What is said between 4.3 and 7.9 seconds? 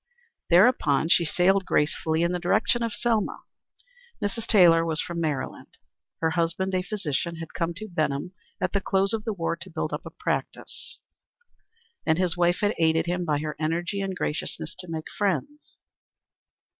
Taylor was from Maryland. Her husband, a physician, had come to